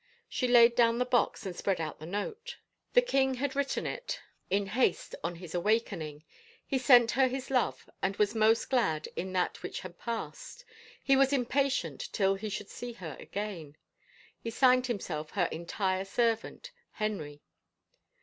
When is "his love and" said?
7.27-8.15